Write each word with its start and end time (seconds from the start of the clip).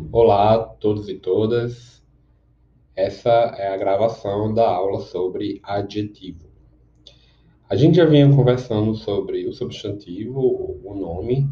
Olá 0.00 0.54
a 0.54 0.58
todos 0.64 1.06
e 1.10 1.16
todas. 1.16 2.02
Essa 2.96 3.30
é 3.58 3.68
a 3.68 3.76
gravação 3.76 4.54
da 4.54 4.66
aula 4.66 5.00
sobre 5.00 5.60
adjetivo. 5.62 6.48
A 7.68 7.76
gente 7.76 7.96
já 7.96 8.06
vinha 8.06 8.34
conversando 8.34 8.94
sobre 8.94 9.46
o 9.46 9.52
substantivo, 9.52 10.80
o 10.82 10.94
nome, 10.94 11.46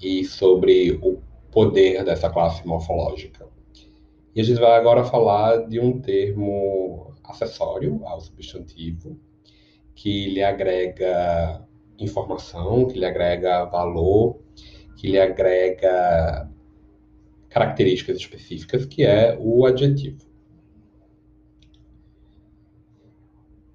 e 0.00 0.24
sobre 0.24 0.92
o 1.02 1.20
poder 1.50 2.04
dessa 2.04 2.30
classe 2.30 2.64
morfológica. 2.64 3.48
E 4.32 4.40
a 4.40 4.44
gente 4.44 4.60
vai 4.60 4.78
agora 4.78 5.02
falar 5.02 5.66
de 5.66 5.80
um 5.80 6.00
termo 6.00 7.12
acessório 7.24 8.00
ao 8.04 8.20
substantivo, 8.20 9.18
que 9.92 10.28
lhe 10.28 10.42
agrega 10.42 11.66
informação, 11.98 12.86
que 12.86 12.96
lhe 12.96 13.06
agrega 13.06 13.64
valor, 13.64 14.38
que 14.96 15.08
lhe 15.08 15.18
agrega 15.18 16.48
características 17.52 18.16
específicas, 18.16 18.86
que 18.86 19.04
é 19.04 19.36
o 19.38 19.66
adjetivo. 19.66 20.32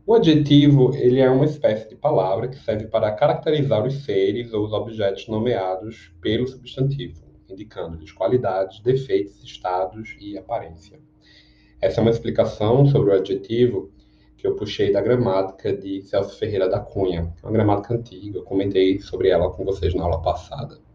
O 0.06 0.16
adjetivo 0.16 0.96
ele 0.96 1.20
é 1.20 1.30
uma 1.30 1.46
espécie 1.46 1.90
de 1.90 1.96
palavra 1.96 2.48
que 2.48 2.58
serve 2.58 2.88
para 2.88 3.12
caracterizar 3.12 3.86
os 3.86 4.06
seres 4.06 4.54
ou 4.54 4.66
os 4.66 4.72
objetos 4.72 5.28
nomeados 5.28 6.14
pelo 6.22 6.48
substantivo, 6.48 7.22
indicando-lhes 7.50 8.12
qualidades, 8.14 8.80
defeitos, 8.80 9.44
estados 9.44 10.16
e 10.20 10.38
aparência. 10.38 11.00
Essa 11.82 12.00
é 12.00 12.02
uma 12.02 12.12
explicação 12.12 12.86
sobre 12.86 13.12
o 13.12 13.14
adjetivo 13.14 13.92
que 14.38 14.48
eu 14.48 14.56
puxei 14.56 14.92
da 14.92 15.02
gramática 15.02 15.76
de 15.76 16.02
Celso 16.04 16.38
Ferreira 16.38 16.70
da 16.70 16.80
Cunha, 16.80 17.34
uma 17.44 17.52
gramática 17.52 17.94
antiga, 17.94 18.38
eu 18.38 18.44
comentei 18.44 19.00
sobre 19.02 19.30
ela 19.30 19.52
com 19.52 19.66
vocês 19.66 19.94
na 19.94 20.04
aula 20.04 20.22
passada. 20.22 20.87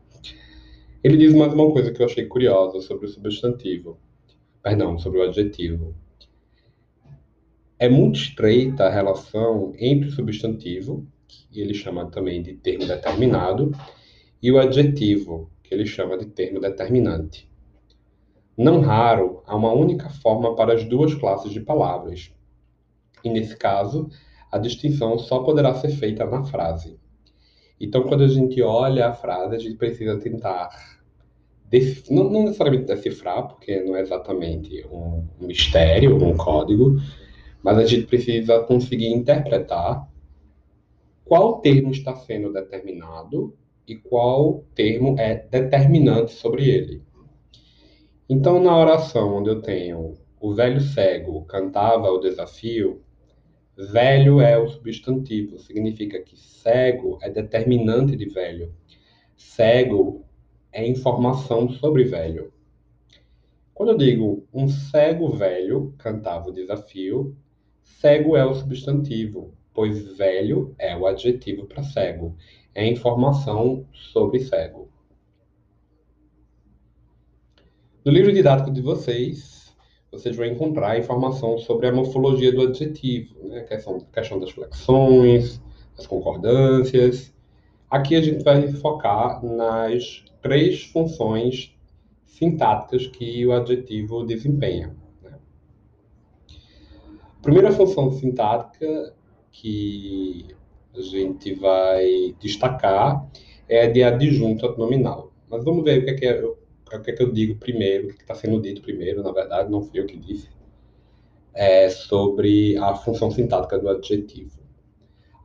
Ele 1.05 1.17
diz 1.17 1.35
mais 1.35 1.53
uma 1.53 1.69
coisa 1.73 1.91
que 1.91 2.01
eu 2.01 2.07
achei 2.07 2.27
curiosa 2.27 2.81
sobre 2.81 3.07
o 3.07 3.09
substantivo, 3.09 3.99
perdão, 4.63 4.97
sobre 5.01 5.19
o 5.19 5.23
adjetivo. 5.25 5.97
É 7.77 7.89
muito 7.89 8.21
estreita 8.21 8.85
a 8.85 8.89
relação 8.89 9.73
entre 9.77 10.11
o 10.11 10.13
substantivo, 10.13 11.05
que 11.27 11.61
ele 11.61 11.75
chama 11.75 12.09
também 12.09 12.41
de 12.41 12.55
termo 12.55 12.87
determinado, 12.87 13.73
e 14.41 14.53
o 14.53 14.61
adjetivo, 14.61 15.51
que 15.65 15.75
ele 15.75 15.87
chama 15.87 16.17
de 16.17 16.27
termo 16.27 16.61
determinante. 16.61 17.51
Não 18.57 18.81
raro, 18.81 19.43
há 19.45 19.57
uma 19.57 19.73
única 19.73 20.09
forma 20.09 20.55
para 20.55 20.73
as 20.73 20.85
duas 20.85 21.15
classes 21.15 21.51
de 21.51 21.61
palavras. 21.61 22.33
E 23.25 23.29
nesse 23.29 23.57
caso, 23.57 24.09
a 24.53 24.57
distinção 24.57 25.19
só 25.19 25.43
poderá 25.43 25.75
ser 25.75 25.91
feita 25.91 26.25
na 26.25 26.45
frase. 26.45 26.97
Então, 27.83 28.05
quando 28.05 28.23
a 28.23 28.29
gente 28.29 28.63
olha 28.63 29.09
a 29.09 29.13
frase, 29.13 29.57
a 29.57 29.59
gente 29.59 29.75
precisa 29.75 30.17
tentar, 30.17 30.71
não, 32.11 32.31
não, 32.31 32.45
necessariamente 32.45 32.87
decifrar, 32.87 33.49
porque 33.49 33.81
não 33.81 33.97
é 33.97 34.01
exatamente 34.01 34.85
um 34.91 35.27
mistério, 35.41 36.17
um 36.17 36.37
código, 36.37 36.97
mas 37.63 37.79
a 37.79 37.85
gente 37.85 38.07
precisa 38.07 38.61
conseguir 38.61 39.09
interpretar 39.09 40.09
qual 41.25 41.61
termo 41.61 41.91
está 41.91 42.15
sendo 42.15 42.53
determinado 42.53 43.57
e 43.87 43.97
qual 43.97 44.65
termo 44.75 45.17
é 45.19 45.35
determinante 45.51 46.33
sobre 46.33 46.69
ele. 46.69 47.03
Então, 48.29 48.63
na 48.63 48.77
oração 48.77 49.37
onde 49.37 49.51
eu 49.51 49.61
tenho 49.61 50.15
o 50.41 50.55
velho 50.55 50.81
cego 50.81 51.45
cantava 51.45 52.11
o 52.11 52.19
desafio, 52.19 53.03
Velho 53.77 54.41
é 54.41 54.59
o 54.59 54.69
substantivo, 54.69 55.59
significa 55.59 56.21
que 56.21 56.37
cego 56.37 57.19
é 57.23 57.31
determinante 57.31 58.15
de 58.15 58.27
velho. 58.27 58.75
Cego 59.35 60.25
é 60.73 60.87
informação 60.87 61.69
sobre 61.69 62.05
velho. 62.05 62.53
Quando 63.75 63.91
eu 63.91 63.99
digo 63.99 64.47
um 64.53 64.69
cego 64.69 65.31
velho 65.31 65.95
cantava 65.99 66.49
o 66.49 66.53
desafio, 66.53 67.37
cego 67.83 68.37
é 68.37 68.45
o 68.45 68.55
substantivo, 68.55 69.55
pois 69.75 70.17
velho 70.17 70.75
é 70.79 70.97
o 70.97 71.07
adjetivo 71.07 71.67
para 71.67 71.83
cego. 71.83 72.37
É 72.75 72.87
informação 72.87 73.87
sobre 73.93 74.41
cego. 74.41 74.89
No 78.05 78.11
livro 78.11 78.33
didático 78.33 78.71
de 78.71 78.81
vocês, 78.81 79.75
vocês 80.11 80.37
vão 80.37 80.45
encontrar 80.45 80.99
informação 80.99 81.57
sobre 81.59 81.87
a 81.87 81.93
morfologia 81.93 82.53
do 82.53 82.63
adjetivo, 82.63 83.49
né? 83.49 83.61
a 83.61 83.65
questão, 83.65 84.01
questão 84.13 84.39
das 84.39 84.51
flexões, 84.51 85.63
das 85.97 86.07
concordâncias. 86.07 87.32
Aqui 87.93 88.17
a 88.17 88.23
gente 88.23 88.43
vai 88.43 88.67
focar 88.73 89.45
nas 89.45 90.25
três 90.41 90.85
funções 90.85 91.77
sintáticas 92.25 93.07
que 93.07 93.47
o 93.47 93.53
adjetivo 93.53 94.25
desempenha. 94.25 94.97
Né? 95.21 95.39
A 97.39 97.43
primeira 97.43 97.71
função 97.71 98.11
sintática 98.11 99.15
que 99.51 100.47
a 100.97 101.03
gente 101.03 101.53
vai 101.53 102.35
destacar 102.41 103.29
é 103.69 103.83
a 103.83 103.91
de 103.91 104.03
adjunto 104.03 104.75
nominal. 104.79 105.31
Mas 105.51 105.63
vamos 105.63 105.85
ver 105.85 105.99
o 105.99 106.05
que 106.07 106.11
é, 106.13 106.15
que 106.15 106.27
é 106.27 106.43
o 106.43 106.57
que 107.03 107.11
é 107.11 107.15
que 107.15 107.23
eu 107.23 107.31
digo 107.31 107.57
primeiro, 107.57 108.07
o 108.07 108.15
que 108.15 108.23
está 108.23 108.35
sendo 108.35 108.59
dito 108.59 108.81
primeiro, 108.81 109.23
na 109.23 109.33
verdade, 109.33 109.71
não 109.71 109.83
fui 109.83 110.01
eu 110.01 110.07
que 110.07 110.17
disse, 110.17 110.49
é 111.53 111.91
sobre 111.91 112.75
a 112.79 112.95
função 112.95 113.31
sintática 113.31 113.79
do 113.79 113.91
adjetivo. 113.91 114.63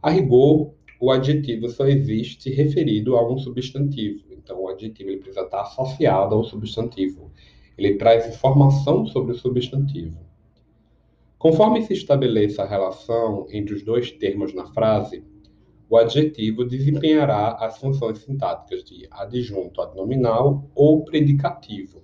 A 0.01 0.09
rigor, 0.09 0.76
o 0.99 1.11
adjetivo 1.11 1.69
só 1.69 1.87
existe 1.87 2.49
referido 2.49 3.15
a 3.15 3.31
um 3.31 3.37
substantivo. 3.37 4.23
Então, 4.31 4.61
o 4.61 4.69
adjetivo 4.69 5.09
ele 5.09 5.19
precisa 5.19 5.45
estar 5.45 5.61
associado 5.61 6.35
ao 6.35 6.43
substantivo. 6.43 7.31
Ele 7.77 7.95
traz 7.95 8.27
informação 8.27 9.05
sobre 9.05 9.33
o 9.33 9.35
substantivo. 9.35 10.17
Conforme 11.37 11.83
se 11.83 11.93
estabeleça 11.93 12.63
a 12.63 12.67
relação 12.67 13.45
entre 13.51 13.75
os 13.75 13.83
dois 13.83 14.11
termos 14.11 14.53
na 14.55 14.65
frase, 14.73 15.23
o 15.89 15.95
adjetivo 15.95 16.65
desempenhará 16.65 17.51
as 17.59 17.77
funções 17.77 18.17
sintáticas 18.19 18.83
de 18.83 19.07
adjunto 19.11 19.81
adnominal 19.81 20.69
ou 20.73 21.05
predicativo. 21.05 22.01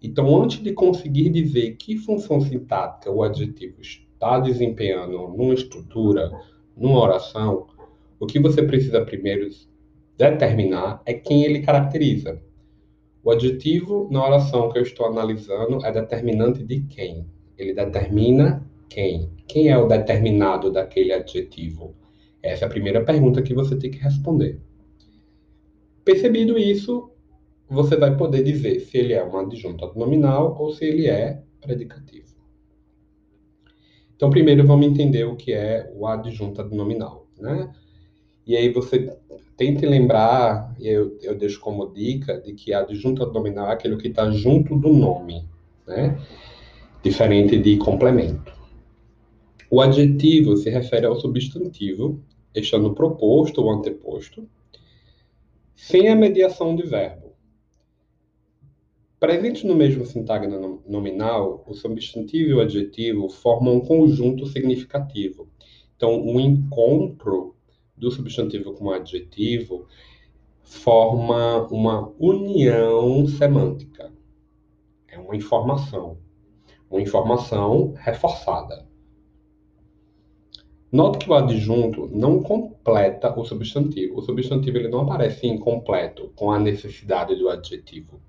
Então, 0.00 0.42
antes 0.42 0.62
de 0.62 0.72
conseguir 0.72 1.28
dizer 1.30 1.76
que 1.76 1.98
função 1.98 2.40
sintática 2.40 3.10
o 3.10 3.22
adjetivo 3.22 3.80
está 3.80 4.38
desempenhando 4.38 5.12
numa 5.28 5.54
estrutura, 5.54 6.30
numa 6.76 7.00
oração, 7.00 7.66
o 8.22 8.26
que 8.26 8.38
você 8.38 8.62
precisa 8.62 9.04
primeiro 9.04 9.48
determinar 10.16 11.02
é 11.04 11.12
quem 11.12 11.42
ele 11.44 11.60
caracteriza. 11.60 12.40
O 13.20 13.32
adjetivo 13.32 14.06
na 14.12 14.24
oração 14.24 14.70
que 14.70 14.78
eu 14.78 14.82
estou 14.84 15.06
analisando 15.06 15.84
é 15.84 15.90
determinante 15.90 16.62
de 16.62 16.82
quem. 16.82 17.26
Ele 17.58 17.74
determina 17.74 18.64
quem. 18.88 19.28
Quem 19.48 19.70
é 19.70 19.76
o 19.76 19.88
determinado 19.88 20.70
daquele 20.70 21.12
adjetivo? 21.12 21.96
Essa 22.40 22.64
é 22.64 22.66
a 22.66 22.70
primeira 22.70 23.04
pergunta 23.04 23.42
que 23.42 23.54
você 23.54 23.74
tem 23.74 23.90
que 23.90 23.98
responder. 23.98 24.60
Percebido 26.04 26.56
isso, 26.56 27.10
você 27.68 27.96
vai 27.96 28.16
poder 28.16 28.44
dizer 28.44 28.78
se 28.82 28.98
ele 28.98 29.14
é 29.14 29.24
um 29.24 29.36
adjunto 29.36 29.98
nominal 29.98 30.56
ou 30.60 30.70
se 30.70 30.84
ele 30.84 31.08
é 31.08 31.42
predicativo. 31.60 32.36
Então, 34.14 34.30
primeiro 34.30 34.64
vamos 34.64 34.86
entender 34.86 35.24
o 35.24 35.34
que 35.34 35.52
é 35.52 35.92
o 35.96 36.06
adjunto 36.06 36.62
nominal, 36.72 37.26
né? 37.36 37.68
E 38.46 38.56
aí 38.56 38.68
você 38.72 39.16
tente 39.56 39.86
lembrar, 39.86 40.74
eu, 40.80 41.16
eu 41.22 41.34
deixo 41.34 41.60
como 41.60 41.92
dica, 41.92 42.40
de 42.40 42.52
que 42.52 42.74
adjunto 42.74 43.24
nominal 43.32 43.68
é 43.68 43.72
aquilo 43.72 43.98
que 43.98 44.08
está 44.08 44.30
junto 44.30 44.76
do 44.76 44.92
nome, 44.92 45.48
né? 45.86 46.18
Diferente 47.02 47.58
de 47.58 47.76
complemento. 47.76 48.52
O 49.70 49.80
adjetivo 49.80 50.56
se 50.56 50.70
refere 50.70 51.06
ao 51.06 51.18
substantivo 51.18 52.22
estando 52.54 52.92
proposto 52.92 53.62
ou 53.62 53.70
anteposto, 53.70 54.46
sem 55.74 56.08
a 56.08 56.14
mediação 56.14 56.76
de 56.76 56.82
verbo. 56.82 57.32
Presentes 59.18 59.62
no 59.62 59.74
mesmo 59.74 60.04
sintagma 60.04 60.80
nominal, 60.86 61.64
o 61.66 61.74
substantivo 61.74 62.50
e 62.50 62.54
o 62.54 62.60
adjetivo 62.60 63.28
formam 63.28 63.76
um 63.76 63.80
conjunto 63.80 64.46
significativo. 64.46 65.48
Então, 65.96 66.20
o 66.20 66.34
um 66.34 66.40
encontro 66.40 67.54
do 68.02 68.10
substantivo 68.10 68.74
com 68.74 68.86
o 68.86 68.92
adjetivo 68.92 69.86
forma 70.60 71.68
uma 71.68 72.12
união 72.18 73.26
semântica. 73.28 74.12
É 75.06 75.18
uma 75.18 75.36
informação. 75.36 76.18
Uma 76.90 77.00
informação 77.00 77.94
reforçada. 77.96 78.84
Note 80.90 81.24
que 81.24 81.30
o 81.30 81.34
adjunto 81.34 82.10
não 82.12 82.42
completa 82.42 83.32
o 83.38 83.44
substantivo. 83.44 84.18
O 84.18 84.22
substantivo 84.22 84.76
ele 84.76 84.88
não 84.88 85.02
aparece 85.02 85.46
incompleto 85.46 86.32
com 86.34 86.50
a 86.50 86.58
necessidade 86.58 87.36
do 87.36 87.48
adjetivo. 87.48 88.20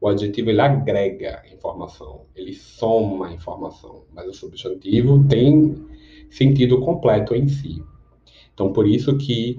O 0.00 0.08
adjetivo 0.08 0.48
ele 0.48 0.62
agrega 0.62 1.42
informação, 1.52 2.22
ele 2.34 2.54
soma 2.54 3.32
informação, 3.34 4.04
mas 4.12 4.26
o 4.26 4.32
substantivo 4.32 5.22
tem 5.28 5.76
sentido 6.30 6.80
completo 6.80 7.34
em 7.34 7.46
si. 7.46 7.84
Então, 8.54 8.72
por 8.72 8.86
isso 8.86 9.16
que 9.16 9.58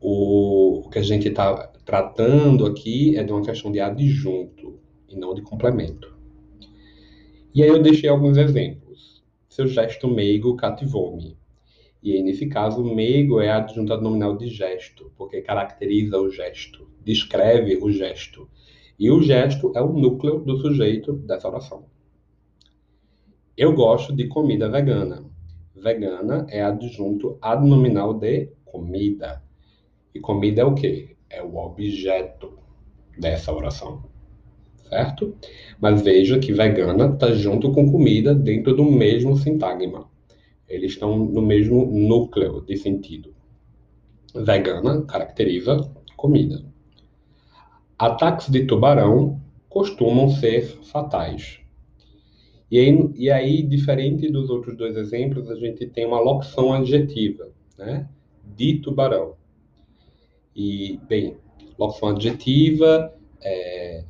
o, 0.00 0.86
o 0.86 0.90
que 0.90 0.98
a 0.98 1.02
gente 1.02 1.28
está 1.28 1.68
tratando 1.84 2.66
aqui 2.66 3.16
é 3.16 3.22
de 3.24 3.32
uma 3.32 3.42
questão 3.42 3.70
de 3.70 3.80
adjunto 3.80 4.78
e 5.08 5.16
não 5.16 5.34
de 5.34 5.42
complemento. 5.42 6.14
E 7.54 7.62
aí 7.62 7.68
eu 7.68 7.82
deixei 7.82 8.08
alguns 8.08 8.36
exemplos. 8.36 9.22
Seu 9.48 9.66
gesto 9.66 10.08
meigo 10.08 10.56
cativou-me. 10.56 11.36
E 12.02 12.12
aí, 12.12 12.22
nesse 12.22 12.46
caso, 12.46 12.82
meigo 12.82 13.40
é 13.40 13.50
a 13.50 13.58
adjunta 13.58 13.96
nominal 13.96 14.36
de 14.36 14.48
gesto, 14.48 15.12
porque 15.16 15.40
caracteriza 15.40 16.18
o 16.18 16.30
gesto, 16.30 16.88
descreve 17.04 17.76
o 17.76 17.92
gesto. 17.92 18.48
E 18.98 19.10
o 19.10 19.22
gesto 19.22 19.72
é 19.76 19.82
o 19.82 19.92
núcleo 19.92 20.40
do 20.40 20.56
sujeito 20.56 21.12
dessa 21.12 21.48
oração. 21.48 21.84
Eu 23.56 23.74
gosto 23.74 24.12
de 24.12 24.26
comida 24.26 24.68
vegana. 24.68 25.24
Vegana 25.82 26.46
é 26.48 26.62
adjunto 26.62 27.36
adnominal 27.42 28.14
de 28.14 28.48
comida. 28.64 29.42
E 30.14 30.20
comida 30.20 30.62
é 30.62 30.64
o 30.64 30.74
quê? 30.74 31.16
É 31.28 31.42
o 31.42 31.56
objeto 31.56 32.56
dessa 33.18 33.52
oração. 33.52 34.04
Certo? 34.88 35.34
Mas 35.80 36.00
veja 36.00 36.38
que 36.38 36.52
vegana 36.52 37.06
está 37.06 37.32
junto 37.32 37.72
com 37.72 37.90
comida 37.90 38.32
dentro 38.32 38.76
do 38.76 38.84
mesmo 38.84 39.36
sintagma. 39.36 40.08
Eles 40.68 40.92
estão 40.92 41.16
no 41.16 41.42
mesmo 41.42 41.84
núcleo 41.84 42.60
de 42.60 42.76
sentido. 42.76 43.34
Vegana 44.32 45.02
caracteriza 45.02 45.90
comida. 46.16 46.64
Ataques 47.98 48.48
de 48.48 48.66
tubarão 48.66 49.40
costumam 49.68 50.30
ser 50.30 50.62
fatais. 50.84 51.61
E 52.72 52.78
aí, 52.78 53.10
e 53.16 53.30
aí, 53.30 53.62
diferente 53.62 54.30
dos 54.30 54.48
outros 54.48 54.74
dois 54.78 54.96
exemplos, 54.96 55.50
a 55.50 55.56
gente 55.56 55.86
tem 55.88 56.06
uma 56.06 56.18
locução 56.18 56.72
adjetiva, 56.72 57.50
né? 57.76 58.08
De 58.56 58.78
tubarão. 58.78 59.34
E, 60.56 60.98
bem, 61.06 61.36
locução 61.78 62.08
adjetiva 62.08 63.14
é, 63.42 64.04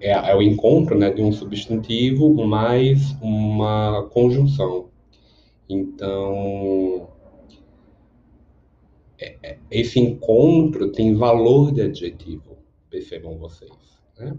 é, 0.00 0.10
é, 0.10 0.34
o 0.34 0.40
encontro 0.40 0.98
né, 0.98 1.10
de 1.10 1.20
um 1.20 1.32
substantivo 1.32 2.32
mais 2.46 3.12
uma 3.20 4.08
conjunção. 4.10 4.88
Então, 5.68 7.10
é, 9.20 9.36
é, 9.42 9.58
esse 9.70 10.00
encontro 10.00 10.90
tem 10.92 11.14
valor 11.14 11.70
de 11.70 11.82
adjetivo, 11.82 12.56
percebam 12.88 13.36
vocês. 13.36 13.70
Né? 14.18 14.34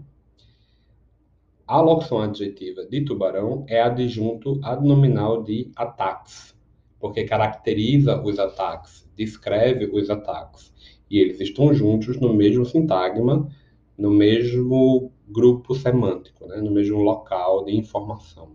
A 1.66 1.80
locução 1.80 2.20
adjetiva 2.20 2.84
de 2.84 3.00
tubarão 3.06 3.64
é 3.66 3.80
adjunto 3.80 4.60
adnominal 4.62 5.42
de 5.42 5.70
ataques, 5.74 6.54
porque 7.00 7.24
caracteriza 7.24 8.22
os 8.22 8.38
ataques, 8.38 9.08
descreve 9.16 9.86
os 9.86 10.10
ataques. 10.10 10.74
E 11.10 11.18
eles 11.18 11.40
estão 11.40 11.72
juntos 11.72 12.20
no 12.20 12.34
mesmo 12.34 12.66
sintagma, 12.66 13.48
no 13.96 14.10
mesmo 14.10 15.10
grupo 15.26 15.74
semântico, 15.74 16.46
né? 16.46 16.58
no 16.58 16.70
mesmo 16.70 17.00
local 17.00 17.64
de 17.64 17.74
informação. 17.74 18.52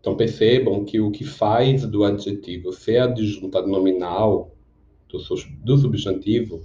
Então 0.00 0.16
percebam 0.16 0.84
que 0.84 1.00
o 1.00 1.12
que 1.12 1.22
faz 1.22 1.86
do 1.86 2.02
adjetivo 2.02 2.72
ser 2.72 2.98
adjunto 2.98 3.62
nominal 3.68 4.52
do, 5.08 5.18
do 5.62 5.78
substantivo 5.78 6.60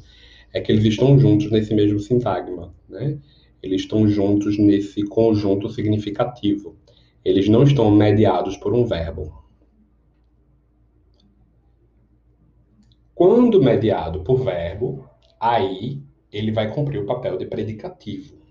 é 0.52 0.60
que 0.60 0.72
eles 0.72 0.86
estão 0.86 1.20
juntos 1.20 1.52
nesse 1.52 1.74
mesmo 1.76 2.00
sintagma, 2.00 2.74
né? 2.90 3.20
Eles 3.62 3.82
estão 3.82 4.08
juntos 4.08 4.58
nesse 4.58 5.04
conjunto 5.04 5.70
significativo. 5.70 6.76
Eles 7.24 7.48
não 7.48 7.64
estão 7.64 7.92
mediados 7.92 8.58
por 8.58 8.74
um 8.74 8.86
verbo. 8.86 9.42
Quando 13.14 13.62
mediado 13.62 14.24
por 14.24 14.44
verbo, 14.44 15.08
aí 15.40 16.02
ele 16.32 16.52
vai 16.52 16.74
cumprir 16.74 17.00
o 17.00 17.06
papel 17.06 17.38
de 17.38 17.46
predicativo. 17.46 18.42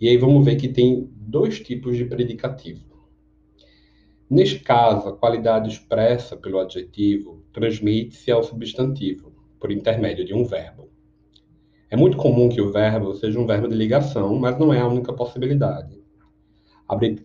E 0.00 0.08
aí 0.08 0.16
vamos 0.16 0.44
ver 0.44 0.56
que 0.56 0.68
tem 0.68 1.08
dois 1.12 1.58
tipos 1.60 1.96
de 1.96 2.04
predicativo. 2.04 2.94
Neste 4.30 4.60
caso, 4.60 5.08
a 5.08 5.16
qualidade 5.16 5.70
expressa 5.70 6.36
pelo 6.36 6.58
adjetivo 6.58 7.44
transmite-se 7.52 8.30
ao 8.30 8.42
substantivo, 8.42 9.32
por 9.58 9.72
intermédio 9.72 10.24
de 10.24 10.34
um 10.34 10.44
verbo. 10.44 10.93
É 11.90 11.96
muito 11.96 12.16
comum 12.16 12.48
que 12.48 12.60
o 12.60 12.72
verbo 12.72 13.14
seja 13.14 13.38
um 13.38 13.46
verbo 13.46 13.68
de 13.68 13.74
ligação, 13.74 14.34
mas 14.36 14.58
não 14.58 14.72
é 14.72 14.80
a 14.80 14.88
única 14.88 15.12
possibilidade. 15.12 16.02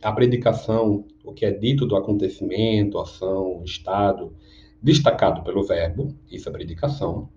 A 0.01 0.11
predicação, 0.11 1.05
o 1.23 1.33
que 1.33 1.45
é 1.45 1.51
dito 1.51 1.85
do 1.85 1.95
acontecimento, 1.95 2.97
ação, 2.97 3.61
estado, 3.63 4.33
destacado 4.81 5.43
pelo 5.43 5.63
verbo, 5.63 6.15
isso 6.31 6.47
é 6.47 6.51
predicação, 6.51 7.29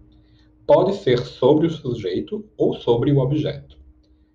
pode 0.66 0.94
ser 0.96 1.18
sobre 1.18 1.66
o 1.66 1.70
sujeito 1.70 2.48
ou 2.56 2.74
sobre 2.74 3.12
o 3.12 3.18
objeto. 3.18 3.76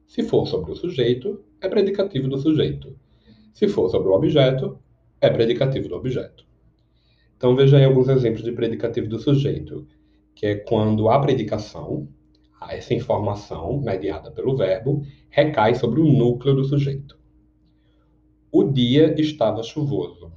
Se 0.06 0.24
for 0.24 0.48
sobre 0.48 0.72
o 0.72 0.75
sujeito, 0.75 1.44
é 1.62 1.68
predicativo 1.68 2.28
do 2.28 2.38
sujeito. 2.38 2.95
Se 3.54 3.68
for 3.68 3.90
sobre 3.90 4.10
o 4.10 4.13
objeto, 4.13 4.78
é 5.19 5.30
predicativo 5.30 5.88
do 5.88 5.95
objeto. 5.95 6.45
Então 7.36 7.56
veja 7.56 7.78
aí 7.78 7.86
alguns 7.86 8.10
exemplos 8.10 8.44
de 8.44 8.51
predicativo 8.51 9.07
do 9.07 9.19
sujeito, 9.19 9.88
que 10.36 10.45
é 10.45 10.56
quando 10.56 11.10
a 11.10 11.19
predicação, 11.19 12.07
essa 12.69 12.94
informação 12.94 13.80
mediada 13.81 14.31
pelo 14.31 14.56
verbo, 14.56 15.04
recai 15.30 15.75
sobre 15.75 16.00
o 16.00 16.12
núcleo 16.12 16.56
do 16.56 16.63
sujeito. 16.63 17.18
O 18.51 18.63
dia 18.63 19.13
estava 19.19 19.62
chuvoso. 19.63 20.31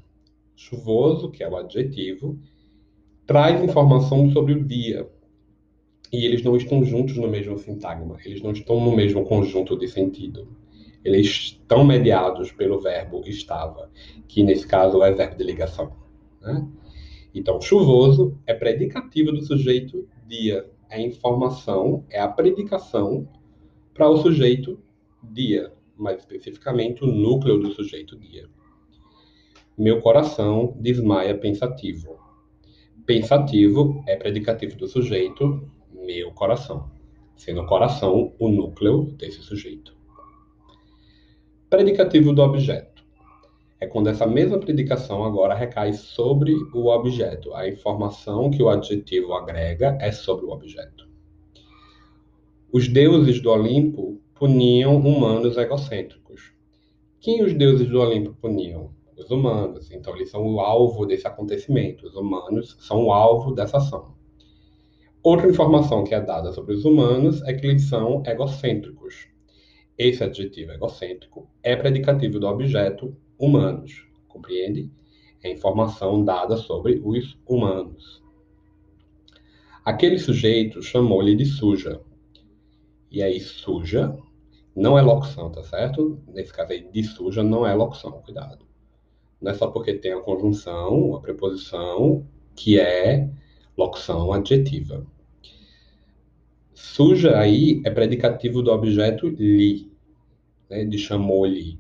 Chuvoso, 0.55 1.31
que 1.31 1.43
é 1.43 1.49
o 1.49 1.57
adjetivo, 1.57 2.39
traz 3.27 3.63
informação 3.63 4.31
sobre 4.31 4.53
o 4.53 4.65
dia. 4.65 5.09
E 6.13 6.27
eles 6.27 6.43
não 6.43 6.57
estão 6.57 6.85
juntos 6.85 7.17
no 7.17 7.29
mesmo 7.29 7.57
sintagma, 7.59 8.19
eles 8.25 8.43
não 8.43 8.51
estão 8.51 8.81
no 8.81 8.95
mesmo 8.95 9.25
conjunto 9.25 9.79
de 9.79 9.89
sentido 9.89 10.49
eles 11.05 11.27
estão 11.27 11.85
mediados 11.85 12.53
pelo 12.53 12.81
verbo 12.81 13.23
estava, 13.27 13.91
que 14.29 14.43
nesse 14.43 14.67
caso 14.67 15.03
é 15.03 15.13
verbo 15.13 15.37
de 15.37 15.45
ligação. 15.45 15.93
Né? 16.41 16.67
Então, 17.35 17.61
chuvoso 17.61 18.37
é 18.47 18.55
predicativo 18.55 19.33
do 19.33 19.43
sujeito 19.43 20.07
dia. 20.27 20.69
É 20.91 21.01
informação, 21.01 22.05
é 22.11 22.21
a 22.21 22.29
predicação 22.29 23.29
para 23.95 24.09
o 24.09 24.17
sujeito 24.17 24.83
dia, 25.23 25.73
mais 25.97 26.19
especificamente 26.19 27.05
o 27.05 27.07
núcleo 27.07 27.59
do 27.59 27.73
sujeito 27.73 28.19
dia. 28.19 28.49
Meu 29.79 30.01
coração 30.01 30.77
desmaia 30.81 31.39
pensativo. 31.39 32.19
Pensativo 33.07 34.03
é 34.07 34.17
predicativo 34.17 34.77
do 34.77 34.89
sujeito, 34.89 35.71
meu 35.93 36.33
coração, 36.33 36.91
sendo 37.37 37.63
o 37.63 37.67
coração 37.67 38.35
o 38.39 38.49
núcleo 38.49 39.05
desse 39.17 39.43
sujeito. 39.43 39.97
Predicativo 41.69 42.33
do 42.33 42.43
objeto. 42.43 42.90
É 43.81 43.87
quando 43.87 44.09
essa 44.09 44.27
mesma 44.27 44.59
predicação 44.59 45.25
agora 45.25 45.55
recai 45.55 45.95
sobre 45.95 46.55
o 46.75 46.89
objeto. 46.89 47.55
A 47.55 47.67
informação 47.67 48.51
que 48.51 48.63
o 48.63 48.69
adjetivo 48.69 49.33
agrega 49.33 49.97
é 49.99 50.13
sobre 50.13 50.45
o 50.45 50.51
objeto. 50.51 51.09
Os 52.71 52.87
deuses 52.89 53.41
do 53.41 53.51
Olimpo 53.51 54.21
puniam 54.35 54.99
humanos 54.99 55.57
egocêntricos. 55.57 56.53
Quem 57.19 57.43
os 57.43 57.55
deuses 57.55 57.89
do 57.89 58.01
Olimpo 58.01 58.35
puniam? 58.35 58.91
Os 59.17 59.31
humanos. 59.31 59.91
Então, 59.91 60.15
eles 60.15 60.31
são 60.31 60.47
o 60.47 60.61
alvo 60.61 61.07
desse 61.07 61.27
acontecimento. 61.27 62.07
Os 62.07 62.15
humanos 62.15 62.77
são 62.81 63.07
o 63.07 63.13
alvo 63.13 63.53
dessa 63.53 63.79
ação. 63.79 64.15
Outra 65.23 65.49
informação 65.49 66.05
que 66.05 66.15
é 66.15 66.21
dada 66.21 66.53
sobre 66.53 66.75
os 66.75 66.85
humanos 66.85 67.43
é 67.43 67.55
que 67.55 67.67
eles 67.67 67.89
são 67.89 68.23
egocêntricos. 68.27 69.27
Esse 69.97 70.23
adjetivo 70.23 70.73
egocêntrico 70.73 71.51
é 71.63 71.77
predicativo 71.77 72.39
do 72.39 72.47
objeto 72.47 73.15
humanos, 73.41 74.07
compreende? 74.29 74.91
É 75.43 75.51
informação 75.51 76.23
dada 76.23 76.57
sobre 76.57 77.01
os 77.03 77.39
humanos. 77.47 78.23
Aquele 79.85 80.19
sujeito 80.19 80.83
chamou-lhe 80.83 81.35
de 81.35 81.47
suja. 81.47 82.01
E 83.11 83.23
aí, 83.23 83.41
suja 83.41 84.17
não 84.77 84.99
é 84.99 85.03
locução, 85.03 85.51
tá 85.51 85.65
certo? 85.65 86.23
Nesse 86.29 86.53
caso 86.53 86.73
aí, 86.73 86.83
de 86.83 87.03
suja 87.03 87.43
não 87.43 87.67
é 87.67 87.75
locução, 87.75 88.13
cuidado. 88.23 88.67
Não 89.41 89.51
é 89.51 89.55
só 89.55 89.69
porque 89.69 89.95
tem 89.95 90.13
a 90.13 90.21
conjunção, 90.21 91.17
a 91.17 91.21
preposição, 91.21 92.27
que 92.55 92.79
é 92.79 93.31
locução 93.77 94.33
adjetiva. 94.33 95.07
Suja 96.75 97.39
aí 97.39 97.81
é 97.85 97.91
predicativo 97.91 98.63
do 98.63 98.71
objeto 98.71 99.29
lhe, 99.29 99.91
né, 100.69 100.85
de 100.85 100.99
chamou-lhe, 100.99 101.79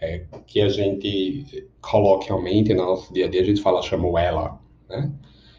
é, 0.00 0.24
que 0.46 0.60
a 0.60 0.68
gente 0.68 1.68
coloquialmente 1.80 2.72
no 2.72 2.84
nosso 2.84 3.12
dia 3.12 3.26
a 3.26 3.28
dia 3.28 3.42
a 3.42 3.44
gente 3.44 3.60
fala 3.60 3.82
chamou 3.82 4.18
ela, 4.18 4.60
né? 4.88 5.12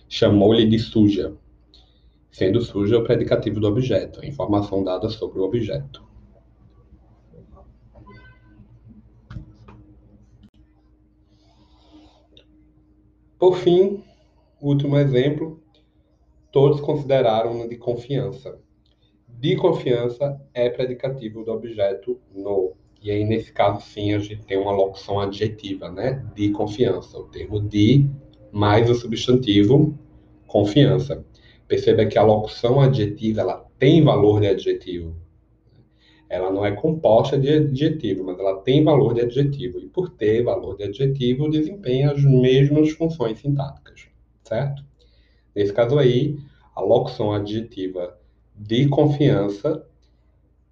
Chamou-lhe 0.10 0.68
de 0.68 0.80
suja, 0.80 1.36
sendo 2.32 2.60
suja 2.62 2.98
o 2.98 3.04
predicativo 3.04 3.60
do 3.60 3.68
objeto, 3.68 4.22
a 4.22 4.26
informação 4.26 4.84
dada 4.84 5.10
sobre 5.10 5.40
o 5.40 5.44
objeto. 5.44 6.04
Por 13.40 13.58
fim, 13.58 14.04
último 14.62 14.98
exemplo, 14.98 15.60
todos 16.52 16.80
consideraram-no 16.80 17.68
de 17.68 17.76
confiança. 17.76 18.60
de 19.28 19.56
confiança 19.56 20.40
é 20.54 20.70
predicativo 20.70 21.44
do 21.44 21.52
objeto 21.52 22.20
no. 22.32 22.76
E 23.02 23.10
aí, 23.10 23.24
nesse 23.24 23.52
caso, 23.52 23.82
sim, 23.82 24.14
a 24.14 24.20
gente 24.20 24.46
tem 24.46 24.58
uma 24.58 24.72
locução 24.72 25.20
adjetiva, 25.20 25.90
né? 25.90 26.24
De 26.36 26.52
confiança. 26.52 27.18
O 27.18 27.24
termo 27.24 27.60
de 27.60 28.06
mais 28.52 28.90
o 28.90 28.94
substantivo 28.94 29.98
confiança. 30.46 31.26
Perceba 31.68 32.06
que 32.06 32.18
a 32.18 32.24
locução 32.24 32.82
adjetiva, 32.82 33.42
ela 33.42 33.66
tem 33.80 34.04
valor 34.04 34.42
de 34.42 34.48
adjetivo. 34.48 35.16
Ela 36.30 36.52
não 36.52 36.66
é 36.66 36.72
composta 36.72 37.40
de 37.40 37.50
adjetivo, 37.50 38.24
mas 38.24 38.38
ela 38.38 38.60
tem 38.62 38.84
valor 38.84 39.14
de 39.14 39.22
adjetivo. 39.22 39.80
E 39.80 39.88
por 39.88 40.10
ter 40.10 40.44
valor 40.44 40.78
de 40.78 40.84
adjetivo, 40.84 41.50
desempenha 41.50 42.12
as 42.12 42.24
mesmas 42.24 42.92
funções 42.92 43.40
sintáticas, 43.40 44.08
certo? 44.44 44.84
Nesse 45.56 45.74
caso 45.74 45.98
aí, 45.98 46.38
a 46.76 46.82
locução 46.82 47.34
adjetiva 47.34 48.18
de 48.56 48.88
confiança 48.88 49.86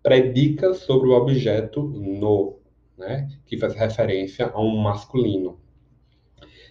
predica 0.01 0.73
sobre 0.73 1.09
o 1.09 1.13
objeto 1.13 1.83
no, 1.83 2.59
né, 2.97 3.27
que 3.45 3.57
faz 3.57 3.73
referência 3.75 4.47
a 4.47 4.61
um 4.61 4.77
masculino. 4.77 5.59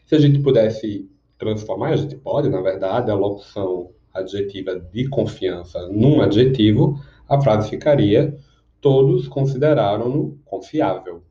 Se 0.04 0.14
a 0.14 0.18
gente 0.18 0.38
pudesse 0.38 1.11
transformar, 1.37 1.90
a 1.90 1.97
gente 1.97 2.16
pode, 2.16 2.49
na 2.49 2.61
verdade, 2.61 3.11
a 3.11 3.14
locução 3.14 3.90
adjetiva 4.12 4.78
de 4.78 5.08
confiança 5.08 5.87
num 5.88 6.20
adjetivo, 6.20 7.00
a 7.28 7.40
frase 7.40 7.70
ficaria: 7.70 8.37
todos 8.80 9.28
consideraram-no 9.28 10.38
confiável. 10.44 11.23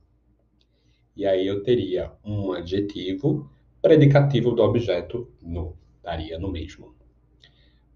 E 1.15 1.25
aí 1.25 1.47
eu 1.47 1.63
teria 1.63 2.11
um 2.23 2.51
adjetivo 2.51 3.49
predicativo 3.81 4.51
do 4.51 4.61
objeto 4.61 5.31
no, 5.41 5.75
daria 6.03 6.37
no 6.37 6.51
mesmo. 6.51 6.95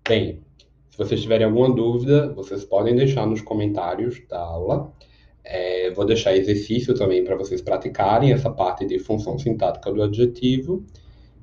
Bem, 0.07 0.43
se 0.91 0.97
vocês 0.97 1.21
tiverem 1.21 1.47
alguma 1.47 1.73
dúvida, 1.73 2.33
vocês 2.33 2.65
podem 2.65 2.93
deixar 2.93 3.25
nos 3.25 3.39
comentários 3.39 4.21
da 4.29 4.39
aula. 4.39 4.91
É, 5.41 5.89
vou 5.91 6.05
deixar 6.05 6.35
exercício 6.35 6.93
também 6.93 7.23
para 7.23 7.35
vocês 7.35 7.61
praticarem 7.61 8.33
essa 8.33 8.51
parte 8.51 8.85
de 8.85 8.99
função 8.99 9.39
sintática 9.39 9.91
do 9.91 10.03
adjetivo. 10.03 10.83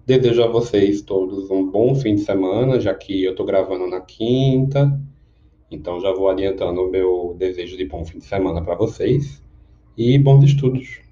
Desejo 0.06 0.42
a 0.42 0.48
vocês 0.48 1.00
todos 1.00 1.50
um 1.50 1.66
bom 1.70 1.94
fim 1.94 2.14
de 2.14 2.20
semana, 2.20 2.78
já 2.78 2.94
que 2.94 3.24
eu 3.24 3.30
estou 3.30 3.46
gravando 3.46 3.86
na 3.86 4.02
quinta. 4.02 5.00
Então 5.70 5.98
já 5.98 6.12
vou 6.12 6.28
adiantando 6.28 6.82
o 6.82 6.90
meu 6.90 7.34
desejo 7.38 7.76
de 7.76 7.86
bom 7.86 8.04
fim 8.04 8.18
de 8.18 8.26
semana 8.26 8.62
para 8.62 8.74
vocês. 8.74 9.42
E 9.96 10.18
bons 10.18 10.44
estudos! 10.44 11.07